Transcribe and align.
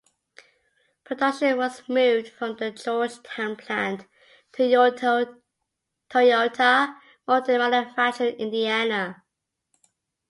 Production 1.03 1.57
was 1.57 1.87
moved 1.87 2.27
from 2.29 2.55
the 2.57 2.71
Georgetown 2.71 3.55
plant 3.55 4.07
to 4.53 4.63
Toyota 6.11 6.95
Motor 7.27 7.57
Manufacturing 7.59 8.35
Indiana. 8.39 9.23